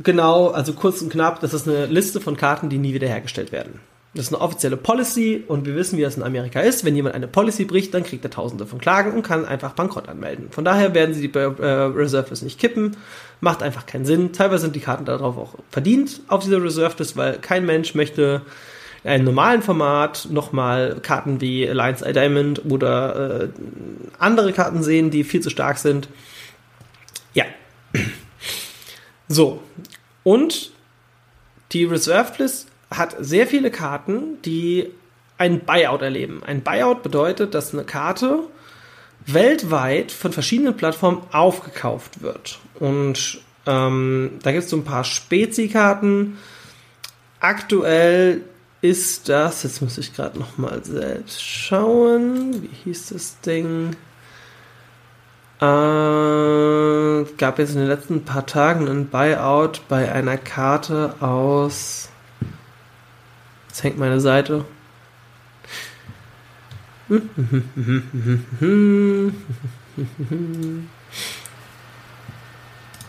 [0.00, 3.50] Genau, also kurz und knapp, das ist eine Liste von Karten, die nie wieder hergestellt
[3.50, 3.80] werden.
[4.14, 6.84] Das ist eine offizielle Policy und wir wissen, wie das in Amerika ist.
[6.84, 10.08] Wenn jemand eine Policy bricht, dann kriegt er tausende von Klagen und kann einfach Bankrott
[10.08, 10.50] anmelden.
[10.52, 12.96] Von daher werden sie die äh, Reserve List nicht kippen.
[13.40, 14.32] Macht einfach keinen Sinn.
[14.32, 18.42] Teilweise sind die Karten darauf auch verdient auf dieser Reserve List, weil kein Mensch möchte
[19.02, 23.48] in einem normalen Format nochmal Karten wie Alliance Eye Diamond oder äh,
[24.20, 26.08] andere Karten sehen, die viel zu stark sind.
[27.34, 27.44] Ja.
[29.26, 29.60] So.
[30.22, 30.70] Und
[31.72, 34.90] die Reserved List hat sehr viele Karten, die
[35.38, 36.42] ein Buyout erleben.
[36.44, 38.40] Ein Buyout bedeutet, dass eine Karte
[39.26, 42.60] weltweit von verschiedenen Plattformen aufgekauft wird.
[42.78, 46.38] Und ähm, da gibt es so ein paar Spezi-Karten.
[47.40, 48.42] Aktuell
[48.82, 53.96] ist das, jetzt muss ich gerade noch mal selbst schauen, wie hieß das Ding?
[55.60, 62.10] Äh, gab jetzt in den letzten paar Tagen ein Buyout bei einer Karte aus
[63.74, 64.64] Jetzt hängt meine Seite.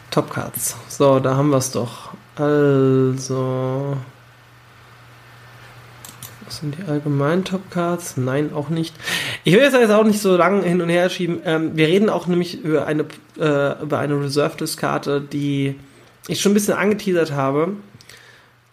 [0.09, 0.75] Top Cards.
[0.87, 2.15] So, da haben wir es doch.
[2.35, 3.95] Also.
[6.45, 8.17] Was sind die allgemeinen Top Cards?
[8.17, 8.95] Nein, auch nicht.
[9.43, 11.41] Ich will jetzt auch nicht so lange hin und her schieben.
[11.45, 13.05] Ähm, wir reden auch nämlich über eine,
[13.37, 15.75] äh, über eine Reserved List Karte, die
[16.27, 17.73] ich schon ein bisschen angeteasert habe.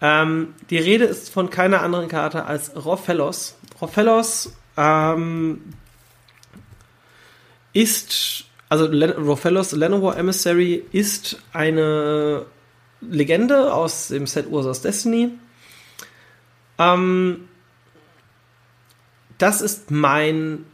[0.03, 3.57] Ähm, die Rede ist von keiner anderen Karte als Rofellos.
[3.81, 5.63] Rofellos ähm,
[7.73, 12.47] ist, also Le Rofellos Llanowar Emissary ist eine
[13.01, 15.31] Legende aus dem Set Ursa's Destiny.
[16.79, 17.49] Ähm,
[19.39, 20.65] das ist mein,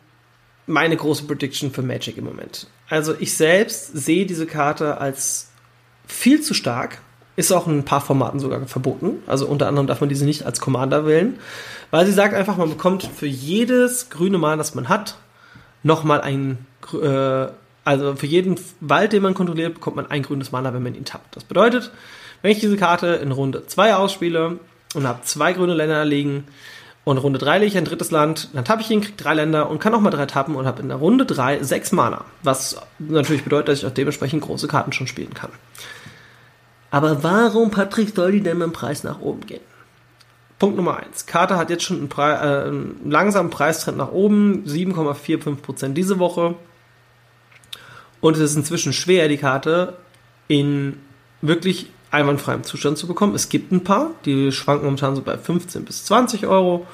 [0.67, 2.67] meine große Prediction für Magic im Moment.
[2.89, 5.51] Also ich selbst sehe diese Karte als
[6.07, 7.03] viel zu stark
[7.39, 9.23] ist auch in ein paar Formaten sogar verboten.
[9.29, 11.39] Also unter anderem darf man diese nicht als Commander wählen.
[11.93, 15.15] Weil sie sagt einfach, man bekommt für jedes grüne Mana, das man hat,
[15.85, 16.67] nochmal ein,
[17.01, 17.47] äh,
[17.85, 21.05] also für jeden Wald, den man kontrolliert, bekommt man ein grünes Mana, wenn man ihn
[21.05, 21.37] tappt.
[21.37, 21.93] Das bedeutet,
[22.43, 24.59] wenn ich diese Karte in Runde 2 ausspiele
[24.95, 26.43] und habe zwei grüne Länder liegen
[27.05, 29.71] und Runde 3 lege ich ein drittes Land, dann tappe ich ihn, kriege drei Länder
[29.71, 32.25] und kann nochmal drei tappen und habe in der Runde 3 sechs Mana.
[32.43, 35.51] Was natürlich bedeutet, dass ich auch dementsprechend große Karten schon spielen kann.
[36.91, 39.61] Aber warum, Patrick, soll die denn mit dem Preis nach oben gehen?
[40.59, 41.27] Punkt Nummer eins.
[41.27, 46.57] Karte hat jetzt schon einen, Pre äh, einen langsamen Preistrend nach oben, 7,45% diese Woche.
[48.21, 49.97] Und es ist inzwischen schwer, die Karte
[50.49, 50.99] in
[51.43, 53.35] wirklich einwandfreiem Zustand zu bekommen.
[53.35, 56.87] Es gibt ein paar, die schwanken momentan so bei 15 bis 20 Euro.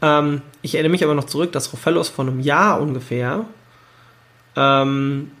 [0.00, 3.44] Ähm, ich erinnere mich aber noch zurück, dass Rofellos vor einem Jahr ungefähr
[4.56, 5.32] ähm,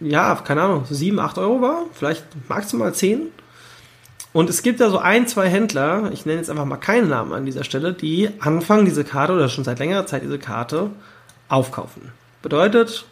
[0.00, 3.28] ja, keine Ahnung, 7, 8 Euro war, vielleicht maximal 10.
[4.32, 7.32] Und es gibt da so ein, zwei Händler, ich nenne jetzt einfach mal keinen Namen
[7.32, 10.90] an dieser Stelle, die anfangen, diese Karte oder schon seit längerer Zeit diese Karte
[11.48, 12.12] aufkaufen.
[12.42, 13.06] Bedeutet,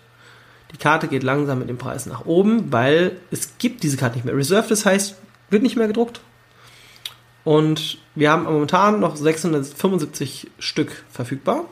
[0.72, 4.24] die Karte geht langsam mit dem Preis nach oben, weil es gibt diese Karte nicht
[4.24, 4.36] mehr.
[4.36, 5.16] Reserved, das heißt,
[5.48, 6.20] wird nicht mehr gedruckt.
[7.44, 11.64] Und wir haben momentan noch 675 Stück verfügbar.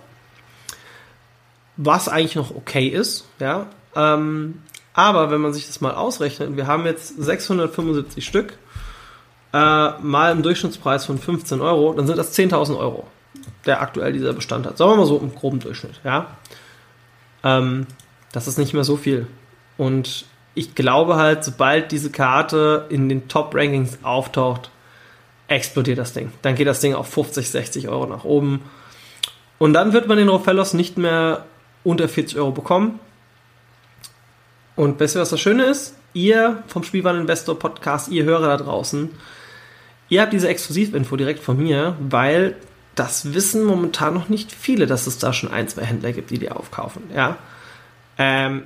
[1.77, 3.67] Was eigentlich noch okay ist, ja.
[3.97, 4.63] Ähm,
[4.95, 8.59] aber wenn man sich das mal ausrechnet, wir haben jetzt 675 Stück,
[9.53, 13.07] äh, mal im Durchschnittspreis von 15 Euro, dann sind das 10.000 Euro,
[13.67, 14.79] der aktuell dieser Bestand hat.
[14.79, 16.29] Sagen wir mal so im groben Durchschnitt, ja.
[17.45, 17.87] Ähm,
[18.33, 19.27] das ist nicht mehr so viel.
[19.77, 24.71] Und ich glaube halt, sobald diese Karte in den Top-Rankings auftaucht,
[25.49, 26.33] explodiert das Ding.
[26.43, 28.63] Dann geht das Ding auf 50, 60 Euro nach oben.
[29.59, 31.45] Und dann wird man den Rofellos nicht mehr
[31.85, 33.01] unter 40 Euro bekommen.
[34.77, 35.97] Und weißt du, was das Schöne ist?
[36.15, 39.11] Ihr vom Spielwareninvestor Podcast, ihr Hörer da draußen,
[40.09, 42.57] ihr habt diese Exklusivinfo direkt von mir, weil
[42.95, 46.39] das wissen momentan noch nicht viele, dass es da schon ein, zwei Händler gibt, die
[46.39, 47.39] die aufkaufen, ja.
[48.19, 48.65] Ähm,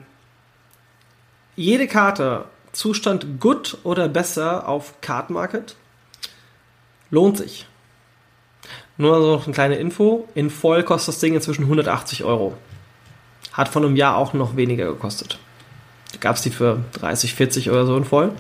[1.55, 5.77] jede Karte, Zustand good oder besser auf Card Market,
[7.11, 7.67] lohnt sich.
[8.99, 10.29] Nur so eine kleine Info.
[10.35, 12.57] In voll kostet das Ding inzwischen 180 Euro.
[13.53, 15.39] Hat von einem Jahr auch noch weniger gekostet.
[16.21, 18.33] Gab es die für 30, 40 oder so in voll.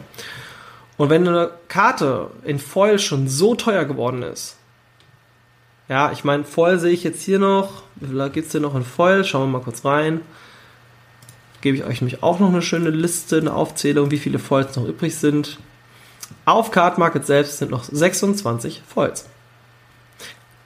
[0.96, 4.56] Und wenn eine Karte in Foil schon so teuer geworden ist,
[5.88, 8.74] ja, ich meine, Foil sehe ich jetzt hier noch, wie viel gibt es denn noch
[8.74, 9.24] in Foil?
[9.24, 10.20] Schauen wir mal kurz rein.
[11.60, 14.86] Gebe ich euch nämlich auch noch eine schöne Liste, eine Aufzählung, wie viele Foils noch
[14.86, 15.58] übrig sind.
[16.44, 19.26] Auf Card Market selbst sind noch 26 Foils.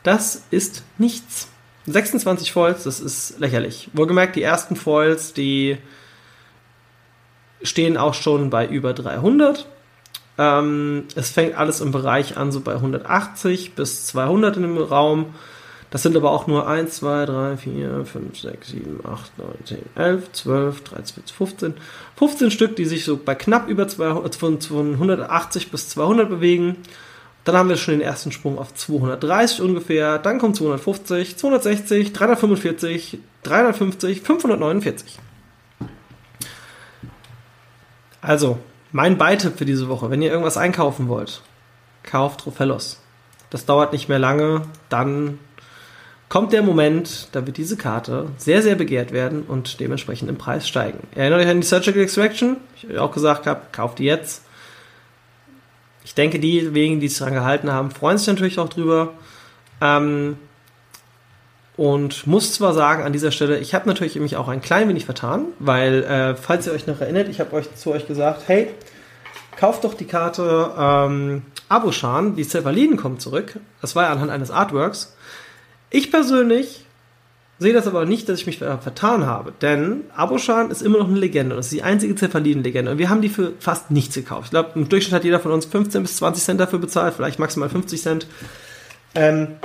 [0.02, 1.48] Das ist nichts.
[1.86, 3.90] 26 Foils, das ist lächerlich.
[3.92, 5.78] Wohlgemerkt, die ersten Foils, die
[7.62, 9.66] stehen auch schon bei über 300.
[10.38, 15.34] Ähm, es fängt alles im Bereich an, so bei 180 bis 200 in dem Raum.
[15.90, 19.78] Das sind aber auch nur 1, 2, 3, 4, 5, 6, 7, 8, 9, 10,
[19.96, 21.74] 11, 12, 13, 14, 15.
[22.16, 26.76] 15 Stück, die sich so bei knapp über 200, von, von 180 bis 200 bewegen.
[27.44, 30.18] Dann haben wir schon den ersten Sprung auf 230 ungefähr.
[30.18, 35.18] Dann kommt 250, 260, 345, 350, 549.
[38.20, 38.58] Also,
[38.92, 41.42] mein Beitipp für diese Woche, wenn ihr irgendwas einkaufen wollt,
[42.02, 43.00] kauft Rofellos.
[43.50, 45.38] Das dauert nicht mehr lange, dann
[46.28, 50.68] kommt der Moment, da wird diese Karte sehr, sehr begehrt werden und dementsprechend im Preis
[50.68, 51.00] steigen.
[51.14, 52.56] Erinnert euch an die Surgical Extraction?
[52.76, 54.44] Ich euch auch gesagt habe, kauft die jetzt.
[56.04, 59.14] Ich denke, diejenigen, die es daran gehalten haben, freuen sich natürlich auch drüber.
[59.80, 60.38] Ähm,
[61.80, 65.06] und muss zwar sagen an dieser Stelle, ich habe natürlich mich auch ein klein wenig
[65.06, 68.68] vertan, weil, äh, falls ihr euch noch erinnert, ich habe euch zu euch gesagt, hey,
[69.56, 71.40] kauft doch die Karte ähm,
[71.70, 73.58] Abushan, die Cephaliden kommt zurück.
[73.80, 75.16] Das war ja anhand eines Artworks.
[75.88, 76.84] Ich persönlich
[77.58, 81.18] sehe das aber nicht, dass ich mich vertan habe, denn Abushan ist immer noch eine
[81.18, 81.56] Legende.
[81.56, 82.90] Das ist die einzige Cephaliden-Legende.
[82.90, 84.44] Und wir haben die für fast nichts gekauft.
[84.44, 87.38] Ich glaube, im Durchschnitt hat jeder von uns 15 bis 20 Cent dafür bezahlt, vielleicht
[87.38, 88.26] maximal 50 Cent.
[89.14, 89.56] Ähm,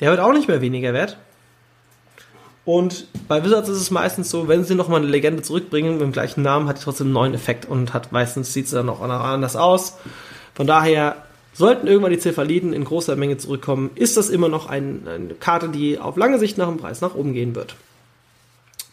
[0.00, 1.16] der wird auch nicht mehr weniger wert.
[2.64, 6.12] Und bei Wizards ist es meistens so, wenn sie nochmal eine Legende zurückbringen mit dem
[6.12, 9.02] gleichen Namen, hat die trotzdem einen neuen Effekt und hat meistens sieht sie dann auch
[9.02, 9.98] anders aus.
[10.54, 11.16] Von daher
[11.52, 15.68] sollten irgendwann die Cephaliden in großer Menge zurückkommen, ist das immer noch ein, eine Karte,
[15.68, 17.76] die auf lange Sicht nach dem Preis nach oben gehen wird.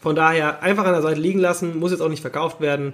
[0.00, 2.92] Von daher einfach an der Seite liegen lassen, muss jetzt auch nicht verkauft werden.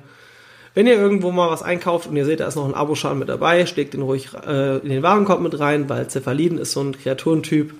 [0.75, 3.29] Wenn ihr irgendwo mal was einkauft und ihr seht, da ist noch ein Aboschaden mit
[3.29, 6.97] dabei, schlägt den ruhig äh, in den Warenkorb mit rein, weil Cephaliden ist so ein
[6.97, 7.75] Kreaturentyp,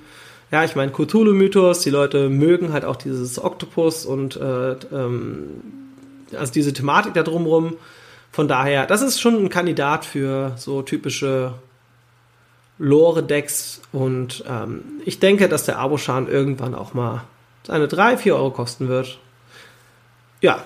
[0.51, 5.63] ja, ich meine, Cthulhu-Mythos, die Leute mögen halt auch dieses Oktopus und äh, ähm,
[6.37, 7.77] also diese Thematik da drumrum.
[8.33, 11.55] Von daher, das ist schon ein Kandidat für so typische
[12.79, 17.25] Lore-Decks und ähm, ich denke, dass der Aboshan irgendwann auch mal
[17.67, 19.19] seine 3, 4 Euro kosten wird.
[20.41, 20.63] Ja.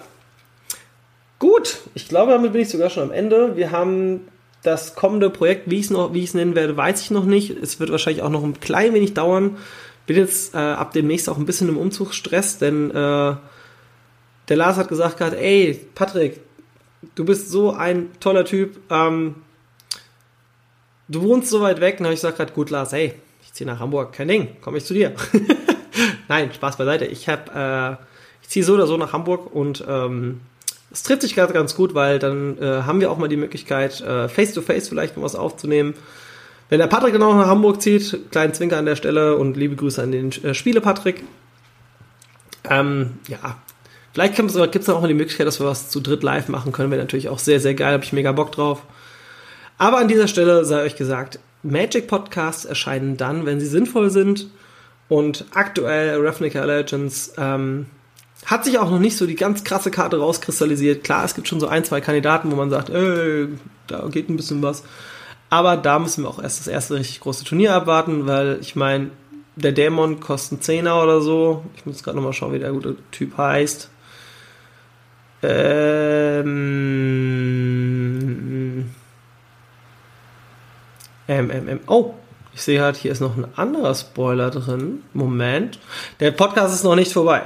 [1.38, 3.56] Gut, ich glaube, damit bin ich sogar schon am Ende.
[3.56, 4.28] Wir haben
[4.62, 7.50] das kommende Projekt, wie ich es nennen werde, weiß ich noch nicht.
[7.50, 9.58] Es wird wahrscheinlich auch noch ein klein wenig dauern.
[10.06, 13.34] Bin jetzt äh, ab demnächst auch ein bisschen im Umzugsstress, denn äh,
[14.48, 16.40] der Lars hat gesagt gerade, ey, Patrick,
[17.14, 18.78] du bist so ein toller Typ.
[18.90, 19.36] Ähm,
[21.08, 21.96] du wohnst so weit weg.
[21.98, 24.78] Und habe ich gesagt gerade, gut, Lars, hey, ich ziehe nach Hamburg, kein Ding, komme
[24.78, 25.14] ich zu dir.
[26.28, 27.06] Nein, Spaß beiseite.
[27.06, 28.04] Ich habe, äh,
[28.42, 30.40] ich ziehe so oder so nach Hamburg und ähm,
[30.92, 34.00] es trifft sich gerade ganz gut, weil dann äh, haben wir auch mal die Möglichkeit,
[34.02, 35.94] äh, face-to-face vielleicht mal was aufzunehmen.
[36.68, 39.76] Wenn der Patrick dann auch nach Hamburg zieht, kleinen Zwinker an der Stelle und liebe
[39.76, 41.24] Grüße an den äh, Spiele-Patrick.
[42.68, 43.56] Ähm, ja,
[44.12, 46.90] vielleicht gibt es auch mal die Möglichkeit, dass wir was zu dritt live machen können.
[46.90, 48.82] Wäre natürlich auch sehr, sehr geil, habe ich mega Bock drauf.
[49.78, 54.48] Aber an dieser Stelle sei euch gesagt, Magic Podcasts erscheinen dann, wenn sie sinnvoll sind.
[55.08, 57.86] Und aktuell Ravnica Legends ähm,
[58.46, 61.04] hat sich auch noch nicht so die ganz krasse Karte rauskristallisiert.
[61.04, 63.48] Klar, es gibt schon so ein, zwei Kandidaten, wo man sagt, ey,
[63.86, 64.82] da geht ein bisschen was.
[65.48, 69.10] Aber da müssen wir auch erst das erste richtig große Turnier abwarten, weil ich meine,
[69.54, 71.64] der Dämon kostet einen Zehner oder so.
[71.76, 73.90] Ich muss gerade nochmal schauen, wie der gute Typ heißt.
[75.42, 76.46] Ähm,
[81.28, 81.80] ähm, ähm, ähm.
[81.86, 82.14] Oh,
[82.54, 85.02] ich sehe halt, hier ist noch ein anderer Spoiler drin.
[85.12, 85.78] Moment.
[86.20, 87.42] Der Podcast ist noch nicht vorbei.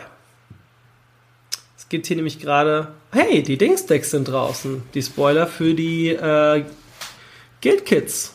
[1.87, 4.83] Es gibt hier nämlich gerade, hey, die Dingsdecks sind draußen.
[4.95, 6.65] Die Spoiler für die äh,
[7.63, 8.35] Guild Kids.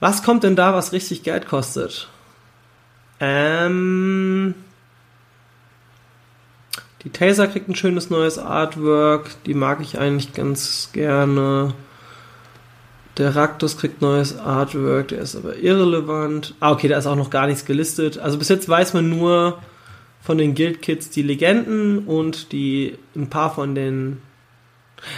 [0.00, 2.10] Was kommt denn da, was richtig Geld kostet?
[3.20, 4.54] Ähm,
[7.04, 9.30] die Taser kriegt ein schönes neues Artwork.
[9.46, 11.72] Die mag ich eigentlich ganz gerne.
[13.16, 15.08] Der Raktus kriegt neues Artwork.
[15.08, 16.54] Der ist aber irrelevant.
[16.60, 18.18] Ah, okay, da ist auch noch gar nichts gelistet.
[18.18, 19.58] Also bis jetzt weiß man nur,
[20.24, 24.22] von den Guild Kits die Legenden und die ein paar von den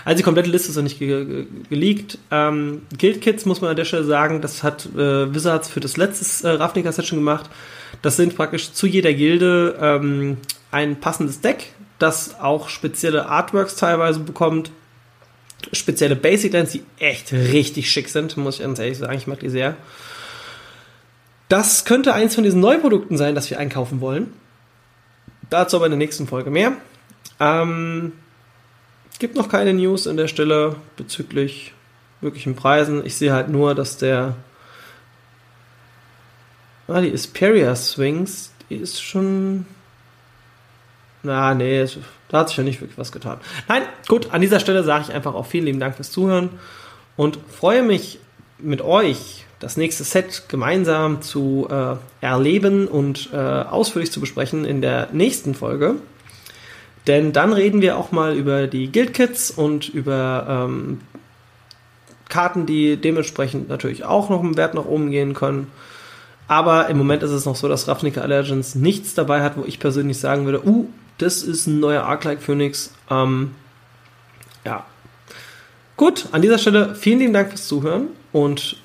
[0.04, 2.18] also die komplette Liste ist noch nicht ge ge geleakt.
[2.32, 5.96] Ähm, Guild Kits muss man an der Stelle sagen, das hat äh, Wizards für das
[5.96, 7.48] letzte äh, Ravnica Set schon gemacht.
[8.02, 10.38] Das sind praktisch zu jeder Gilde ähm,
[10.72, 14.72] ein passendes Deck, das auch spezielle Artworks teilweise bekommt.
[15.72, 19.16] Spezielle Basic Lands, die echt richtig schick sind, muss ich ganz ehrlich sagen.
[19.16, 19.76] Ich mag die sehr.
[21.48, 24.32] Das könnte eins von diesen Neuprodukten sein, das wir einkaufen wollen.
[25.50, 26.72] Dazu aber in der nächsten Folge mehr.
[27.38, 28.12] Ähm,
[29.18, 31.72] gibt noch keine News an der Stelle bezüglich
[32.20, 33.04] wirklichen Preisen.
[33.04, 34.36] Ich sehe halt nur, dass der.
[36.88, 39.66] Ah, die Isperia Swings, die ist schon.
[41.22, 41.84] Na, nee,
[42.28, 43.38] da hat sich ja nicht wirklich was getan.
[43.68, 46.50] Nein, gut, an dieser Stelle sage ich einfach auch vielen lieben Dank fürs Zuhören
[47.16, 48.20] und freue mich
[48.58, 54.82] mit euch das nächste Set gemeinsam zu äh, erleben und äh, ausführlich zu besprechen in
[54.82, 55.96] der nächsten Folge.
[57.06, 61.00] Denn dann reden wir auch mal über die Guild Kits und über ähm,
[62.28, 65.68] Karten, die dementsprechend natürlich auch noch im Wert nach oben gehen können.
[66.48, 69.80] Aber im Moment ist es noch so, dass Ravnica Legends nichts dabei hat, wo ich
[69.80, 70.86] persönlich sagen würde, uh,
[71.18, 72.92] das ist ein neuer Arc-like Phoenix.
[73.10, 73.52] Ähm,
[74.64, 74.84] ja.
[75.96, 78.76] Gut, an dieser Stelle vielen lieben Dank fürs Zuhören und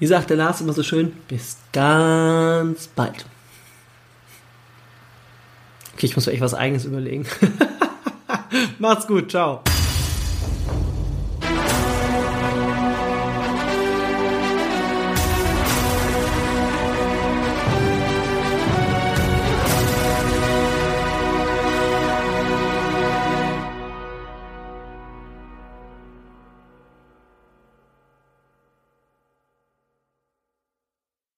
[0.00, 3.24] wie sagt der Lars immer so schön, bis ganz bald.
[5.94, 7.26] Okay, ich muss mir echt was Eigenes überlegen.
[8.78, 9.62] Macht's gut, ciao.